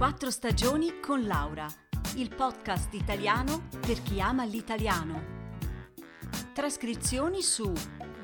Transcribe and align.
Quattro 0.00 0.30
stagioni 0.30 0.98
con 0.98 1.26
Laura, 1.26 1.66
il 2.14 2.34
podcast 2.34 2.94
italiano 2.94 3.68
per 3.78 4.02
chi 4.02 4.18
ama 4.18 4.44
l'italiano. 4.44 5.22
Trascrizioni 6.54 7.42
su 7.42 7.70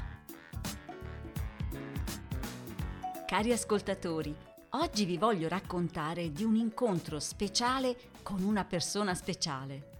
Cari 3.26 3.52
ascoltatori, 3.52 4.36
oggi 4.70 5.05
vi 5.05 5.18
voglio 5.18 5.48
raccontare 5.48 6.31
di 6.31 6.44
un 6.44 6.55
incontro 6.55 7.20
speciale 7.20 7.98
con 8.22 8.44
una 8.44 8.63
persona 8.63 9.16
speciale. 9.16 9.96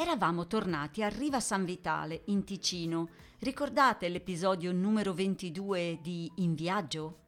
Eravamo 0.00 0.46
tornati 0.46 1.02
a 1.02 1.10
Riva 1.10 1.40
San 1.40 1.66
Vitale, 1.66 2.22
in 2.28 2.42
Ticino. 2.42 3.10
Ricordate 3.40 4.08
l'episodio 4.08 4.72
numero 4.72 5.12
22 5.12 5.98
di 6.00 6.32
In 6.36 6.54
viaggio? 6.54 7.18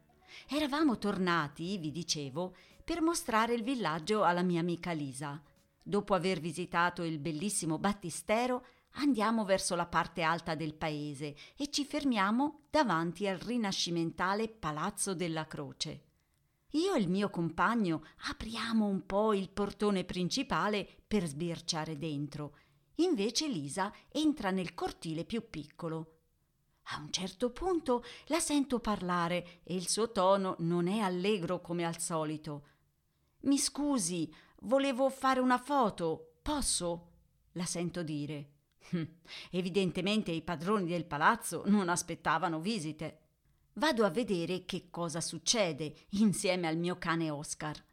Eravamo 0.49 0.97
tornati, 0.97 1.77
vi 1.77 1.91
dicevo, 1.91 2.55
per 2.83 3.03
mostrare 3.03 3.53
il 3.53 3.61
villaggio 3.61 4.23
alla 4.23 4.41
mia 4.41 4.59
amica 4.59 4.91
Lisa. 4.91 5.39
Dopo 5.83 6.15
aver 6.15 6.39
visitato 6.39 7.03
il 7.03 7.19
bellissimo 7.19 7.77
battistero, 7.77 8.65
andiamo 8.93 9.45
verso 9.45 9.75
la 9.75 9.85
parte 9.85 10.23
alta 10.23 10.55
del 10.55 10.73
paese 10.73 11.35
e 11.55 11.69
ci 11.69 11.85
fermiamo 11.85 12.61
davanti 12.71 13.27
al 13.27 13.37
rinascimentale 13.37 14.49
Palazzo 14.49 15.13
della 15.13 15.45
Croce. 15.45 16.05
Io 16.75 16.95
e 16.95 16.99
il 16.99 17.07
mio 17.07 17.29
compagno 17.29 18.03
apriamo 18.29 18.87
un 18.87 19.05
po' 19.05 19.33
il 19.33 19.51
portone 19.51 20.05
principale 20.05 21.02
per 21.13 21.27
sbirciare 21.27 21.99
dentro. 21.99 22.55
Invece 22.95 23.47
Lisa 23.47 23.93
entra 24.09 24.49
nel 24.49 24.73
cortile 24.73 25.25
più 25.25 25.47
piccolo. 25.47 26.21
A 26.85 26.97
un 26.97 27.11
certo 27.11 27.51
punto 27.51 28.03
la 28.29 28.39
sento 28.39 28.79
parlare 28.79 29.61
e 29.61 29.75
il 29.75 29.87
suo 29.87 30.11
tono 30.11 30.55
non 30.61 30.87
è 30.87 30.97
allegro 30.97 31.61
come 31.61 31.85
al 31.85 31.99
solito. 31.99 32.65
Mi 33.41 33.59
scusi, 33.59 34.33
volevo 34.61 35.07
fare 35.11 35.39
una 35.39 35.59
foto. 35.59 36.37
Posso? 36.41 37.11
La 37.51 37.65
sento 37.65 38.01
dire. 38.01 38.49
Hm, 38.89 39.03
evidentemente 39.51 40.31
i 40.31 40.41
padroni 40.41 40.87
del 40.87 41.05
palazzo 41.05 41.61
non 41.67 41.89
aspettavano 41.89 42.59
visite. 42.59 43.19
Vado 43.73 44.03
a 44.03 44.09
vedere 44.09 44.65
che 44.65 44.89
cosa 44.89 45.21
succede 45.21 45.93
insieme 46.13 46.65
al 46.65 46.77
mio 46.77 46.97
cane 46.97 47.29
Oscar. 47.29 47.92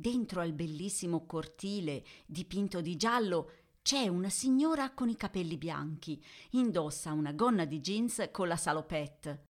Dentro 0.00 0.40
al 0.42 0.52
bellissimo 0.52 1.26
cortile 1.26 2.04
dipinto 2.24 2.80
di 2.80 2.94
giallo 2.94 3.50
c'è 3.82 4.06
una 4.06 4.28
signora 4.28 4.92
con 4.92 5.08
i 5.08 5.16
capelli 5.16 5.56
bianchi, 5.56 6.24
indossa 6.50 7.10
una 7.10 7.32
gonna 7.32 7.64
di 7.64 7.80
jeans 7.80 8.28
con 8.30 8.46
la 8.46 8.56
salopette. 8.56 9.46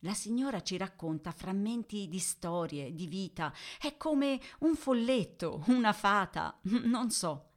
La 0.00 0.12
signora 0.12 0.62
ci 0.62 0.76
racconta 0.76 1.32
frammenti 1.32 2.08
di 2.08 2.18
storie, 2.18 2.92
di 2.94 3.06
vita. 3.06 3.52
È 3.80 3.96
come 3.96 4.38
un 4.60 4.76
folletto, 4.76 5.62
una 5.68 5.94
fata, 5.94 6.58
non 6.84 7.10
so. 7.10 7.52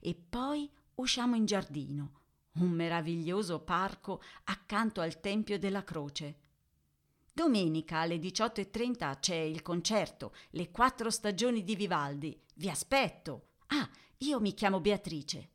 E 0.00 0.14
poi 0.14 0.70
usciamo 0.96 1.34
in 1.34 1.44
giardino, 1.44 2.12
un 2.54 2.70
meraviglioso 2.70 3.60
parco 3.60 4.22
accanto 4.44 5.00
al 5.00 5.18
Tempio 5.20 5.58
della 5.58 5.82
Croce. 5.82 6.38
Domenica 7.32 7.98
alle 7.98 8.16
18.30 8.16 9.18
c'è 9.20 9.36
il 9.36 9.62
concerto, 9.62 10.34
le 10.50 10.70
quattro 10.70 11.08
stagioni 11.10 11.62
di 11.62 11.76
Vivaldi. 11.76 12.36
Vi 12.54 12.68
aspetto. 12.68 13.50
Ah, 13.68 13.88
io 14.18 14.40
mi 14.40 14.54
chiamo 14.54 14.80
Beatrice. 14.80 15.50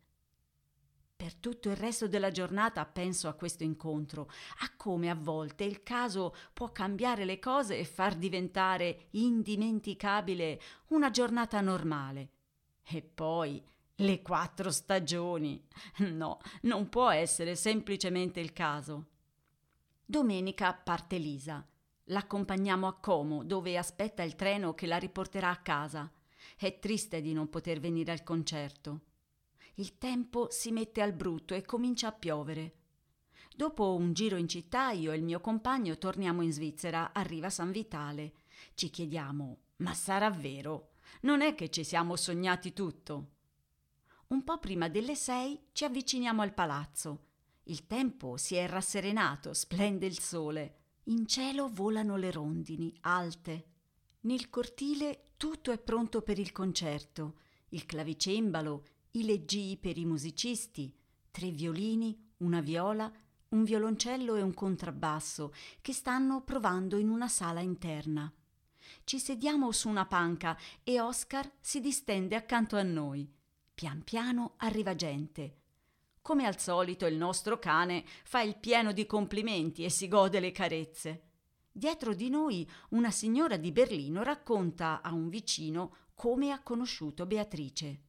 Per 1.16 1.35
tutto 1.35 1.69
il 1.69 1.75
resto 1.75 2.07
della 2.07 2.31
giornata 2.31 2.85
penso 2.85 3.28
a 3.28 3.34
questo 3.34 3.63
incontro, 3.63 4.29
a 4.59 4.74
come 4.75 5.09
a 5.09 5.16
volte 5.16 5.63
il 5.63 5.84
caso 5.84 6.35
può 6.53 6.72
cambiare 6.72 7.24
le 7.24 7.40
cose 7.40 7.78
e 7.78 7.85
far 7.85 8.16
diventare 8.16 9.07
indimenticabile 9.12 10.62
una 10.88 11.09
giornata 11.09 11.62
normale. 11.62 12.29
E 12.84 13.01
poi 13.01 13.63
le 13.96 14.22
quattro 14.22 14.72
stagioni. 14.72 15.66
No, 16.00 16.40
non 16.63 16.90
può 16.90 17.09
essere 17.09 17.56
semplicemente 17.56 18.40
il 18.40 18.51
caso. 18.51 19.07
Domenica 20.06 20.74
parte 20.74 21.18
Lisa. 21.18 21.66
L'accompagniamo 22.07 22.88
a 22.88 22.97
Como, 23.00 23.44
dove 23.45 23.78
aspetta 23.78 24.24
il 24.24 24.35
treno 24.35 24.74
che 24.74 24.88
la 24.88 24.97
riporterà 24.97 25.50
a 25.50 25.62
casa. 25.62 26.12
È 26.57 26.80
triste 26.80 27.22
di 27.22 27.34
non 27.34 27.50
poter 27.50 27.80
venire 27.80 28.12
al 28.12 28.24
concerto. 28.24 29.01
Il 29.75 29.98
tempo 29.98 30.48
si 30.51 30.72
mette 30.72 31.01
al 31.01 31.13
brutto 31.13 31.54
e 31.54 31.63
comincia 31.63 32.07
a 32.07 32.12
piovere. 32.12 32.75
Dopo 33.56 33.95
un 33.95 34.13
giro 34.13 34.38
in 34.38 34.48
città, 34.48 34.92
io 34.92 35.12
e 35.12 35.16
il 35.16 35.24
mio 35.24 35.40
compagno 35.40 35.98
torniamo 35.98 36.42
in 36.42 36.51
Svizzera, 36.51 37.13
arriva 37.13 37.50
San 37.50 37.72
Vitale. 37.72 38.34
Ci 38.74 38.90
chiediamo: 38.90 39.60
ma 39.78 39.94
sarà 39.94 40.30
vero? 40.30 40.94
Non 41.22 41.42
è 41.42 41.54
che 41.56 41.69
ci 41.69 41.84
siamo 41.84 42.16
sognati 42.16 42.74
tutto? 42.74 43.31
Un 44.28 44.44
po' 44.44 44.57
prima 44.57 44.90
delle 44.90 45.16
sei 45.16 45.68
ci 45.72 45.86
avviciniamo 45.86 46.42
al 46.42 46.54
palazzo. 46.54 47.28
Il 47.63 47.88
tempo 47.88 48.38
si 48.38 48.56
è 48.56 48.68
rasserenato, 48.68 49.54
splende 49.54 50.06
il 50.06 50.19
sole. 50.19 50.78
In 51.06 51.28
cielo 51.28 51.69
volano 51.72 52.16
le 52.16 52.31
rondini, 52.31 52.95
alte. 53.01 53.73
Nel 54.25 54.50
cortile 54.50 55.31
tutto 55.36 55.72
è 55.72 55.78
pronto 55.78 56.22
per 56.22 56.40
il 56.40 56.54
concerto. 56.54 57.40
Il 57.70 57.86
clavicembalo, 57.86 58.86
i 59.12 59.25
leggii 59.25 59.75
per 59.78 59.98
i 59.98 60.06
musicisti, 60.06 60.96
tre 61.30 61.52
violini, 61.52 62.31
una 62.38 62.62
viola, 62.62 63.12
un 63.50 63.64
violoncello 63.66 64.36
e 64.36 64.42
un 64.42 64.54
contrabbasso 64.54 65.54
che 65.81 65.92
stanno 65.92 66.42
provando 66.42 66.98
in 66.98 67.10
una 67.10 67.28
sala 67.28 67.60
interna. 67.60 68.34
Ci 69.04 69.20
sediamo 69.20 69.72
su 69.74 69.90
una 69.90 70.06
panca 70.06 70.58
e 70.84 71.02
Oscar 71.02 71.52
si 71.60 71.81
distende 71.81 72.38
accanto 72.38 72.78
a 72.78 72.84
noi. 72.84 73.30
Pian 73.74 74.04
piano 74.04 74.54
arriva 74.58 74.96
gente. 74.96 75.58
Come 76.22 76.46
al 76.46 76.58
solito 76.60 77.06
il 77.06 77.18
nostro 77.18 77.60
cane 77.60 78.06
fa 78.24 78.42
il 78.42 78.58
pieno 78.58 78.94
di 78.94 79.06
complimenti 79.06 79.84
e 79.84 79.90
si 79.90 80.08
gode 80.08 80.40
le 80.40 80.54
carezze. 80.54 81.32
Dietro 81.75 82.14
di 82.14 82.30
noi 82.30 82.70
una 82.90 83.10
signora 83.10 83.58
di 83.58 83.72
Berlino 83.72 84.22
racconta 84.22 85.02
a 85.02 85.12
un 85.12 85.28
vicino 85.28 85.96
come 86.14 86.52
ha 86.52 86.62
conosciuto 86.62 87.25
Beatrice. 87.25 88.02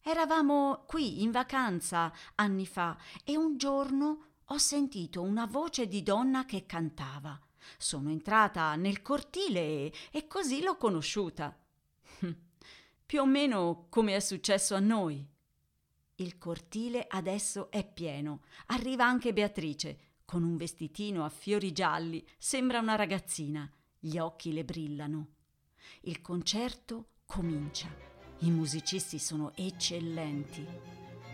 Eravamo 0.00 0.84
qui 0.86 1.20
in 1.22 1.32
vacanza 1.32 2.12
anni 2.36 2.64
fa 2.64 2.96
e 3.24 3.36
un 3.36 3.56
giorno 3.56 4.26
ho 4.44 4.56
sentito 4.56 5.20
una 5.20 5.46
voce 5.46 5.88
di 5.88 6.04
donna 6.04 6.44
che 6.44 6.64
cantava. 6.64 7.36
Sono 7.76 8.08
entrata 8.08 8.76
nel 8.76 9.02
cortile 9.02 9.60
e, 9.60 9.92
e 10.12 10.28
così 10.28 10.62
l'ho 10.62 10.76
conosciuta. 10.76 11.58
Più 13.04 13.20
o 13.20 13.26
meno 13.26 13.86
come 13.88 14.14
è 14.14 14.20
successo 14.20 14.76
a 14.76 14.80
noi. 14.80 15.26
Il 16.16 16.38
cortile 16.38 17.04
adesso 17.08 17.68
è 17.72 17.84
pieno. 17.84 18.42
Arriva 18.66 19.04
anche 19.04 19.32
Beatrice, 19.32 20.11
con 20.32 20.44
un 20.44 20.56
vestitino 20.56 21.26
a 21.26 21.28
fiori 21.28 21.72
gialli, 21.72 22.24
sembra 22.38 22.78
una 22.78 22.94
ragazzina. 22.94 23.70
Gli 23.98 24.16
occhi 24.16 24.50
le 24.54 24.64
brillano. 24.64 25.26
Il 26.04 26.22
concerto 26.22 27.08
comincia. 27.26 27.94
I 28.38 28.50
musicisti 28.50 29.18
sono 29.18 29.52
eccellenti. 29.54 30.66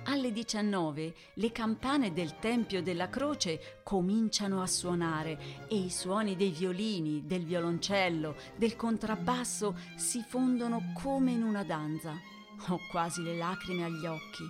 Alle 0.06 0.32
19 0.32 1.14
le 1.34 1.52
campane 1.52 2.12
del 2.12 2.40
Tempio 2.40 2.82
della 2.82 3.08
Croce 3.08 3.78
cominciano 3.84 4.62
a 4.62 4.66
suonare 4.66 5.68
e 5.68 5.76
i 5.76 5.90
suoni 5.90 6.34
dei 6.34 6.50
violini, 6.50 7.24
del 7.24 7.44
violoncello, 7.44 8.34
del 8.56 8.74
contrabbasso 8.74 9.78
si 9.94 10.24
fondono 10.26 10.92
come 11.00 11.30
in 11.30 11.44
una 11.44 11.62
danza. 11.62 12.18
Ho 12.66 12.80
quasi 12.90 13.22
le 13.22 13.36
lacrime 13.36 13.84
agli 13.84 14.06
occhi. 14.06 14.42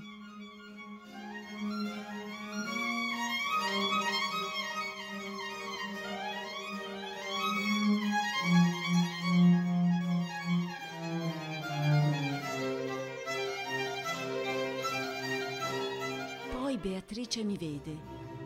Beatrice 16.78 17.42
mi 17.42 17.56
vede, 17.56 17.98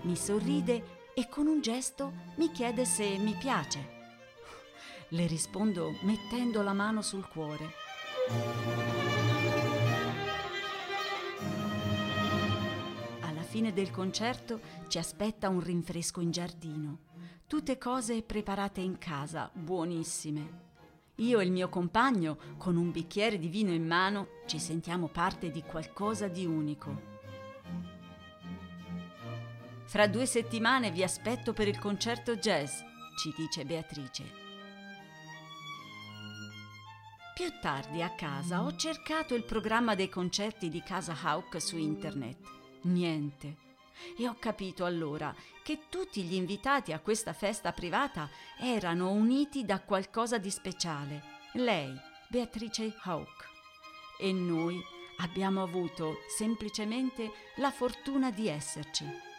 mi 0.02 0.16
sorride 0.16 1.10
e 1.14 1.28
con 1.28 1.46
un 1.46 1.60
gesto 1.60 2.12
mi 2.36 2.50
chiede 2.50 2.86
se 2.86 3.18
mi 3.18 3.34
piace. 3.34 4.00
Le 5.08 5.26
rispondo 5.26 5.90
mettendo 6.04 6.62
la 6.62 6.72
mano 6.72 7.02
sul 7.02 7.28
cuore. 7.28 7.74
Alla 13.20 13.42
fine 13.42 13.74
del 13.74 13.90
concerto 13.90 14.60
ci 14.88 14.96
aspetta 14.96 15.50
un 15.50 15.60
rinfresco 15.60 16.22
in 16.22 16.30
giardino. 16.30 16.98
Tutte 17.46 17.76
cose 17.76 18.22
preparate 18.22 18.80
in 18.80 18.96
casa, 18.96 19.50
buonissime. 19.52 20.60
Io 21.16 21.38
e 21.38 21.44
il 21.44 21.52
mio 21.52 21.68
compagno, 21.68 22.38
con 22.56 22.76
un 22.76 22.90
bicchiere 22.90 23.38
di 23.38 23.48
vino 23.48 23.72
in 23.72 23.86
mano, 23.86 24.28
ci 24.46 24.58
sentiamo 24.58 25.08
parte 25.08 25.50
di 25.50 25.62
qualcosa 25.62 26.28
di 26.28 26.46
unico. 26.46 27.11
Fra 29.92 30.06
due 30.06 30.24
settimane 30.24 30.90
vi 30.90 31.02
aspetto 31.02 31.52
per 31.52 31.68
il 31.68 31.78
concerto 31.78 32.36
jazz, 32.36 32.80
ci 33.18 33.30
dice 33.36 33.66
Beatrice. 33.66 34.24
Più 37.34 37.52
tardi 37.60 38.00
a 38.00 38.08
casa 38.14 38.62
ho 38.62 38.74
cercato 38.74 39.34
il 39.34 39.44
programma 39.44 39.94
dei 39.94 40.08
concerti 40.08 40.70
di 40.70 40.82
Casa 40.82 41.14
Hawk 41.22 41.60
su 41.60 41.76
internet. 41.76 42.38
Niente. 42.84 43.56
E 44.16 44.26
ho 44.26 44.36
capito 44.38 44.86
allora 44.86 45.34
che 45.62 45.80
tutti 45.90 46.22
gli 46.22 46.36
invitati 46.36 46.94
a 46.94 47.00
questa 47.00 47.34
festa 47.34 47.72
privata 47.72 48.30
erano 48.58 49.10
uniti 49.10 49.66
da 49.66 49.78
qualcosa 49.82 50.38
di 50.38 50.48
speciale. 50.48 51.22
Lei, 51.52 51.94
Beatrice 52.30 52.96
Hawk. 53.02 53.46
E 54.18 54.32
noi 54.32 54.80
abbiamo 55.18 55.62
avuto 55.62 56.14
semplicemente 56.34 57.30
la 57.56 57.70
fortuna 57.70 58.30
di 58.30 58.48
esserci. 58.48 59.31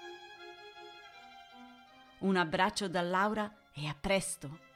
Un 2.23 2.37
abbraccio 2.37 2.87
da 2.87 3.01
Laura 3.01 3.53
e 3.73 3.85
a 3.85 3.93
presto! 3.99 4.72